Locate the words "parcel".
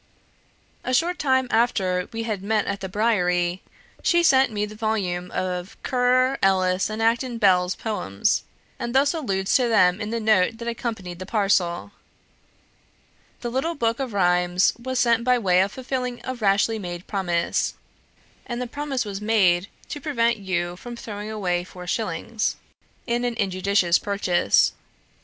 11.27-11.91